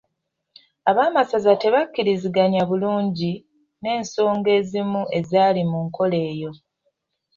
Ab'amasaza 0.89 1.53
tebakkiriziganya 1.61 2.61
bulungi 2.69 3.31
n'ensonga 3.81 4.49
ezimu 4.59 5.01
ezaali 5.19 5.61
mu 5.71 5.79
nkola 5.85 6.19
eyo. 6.31 6.51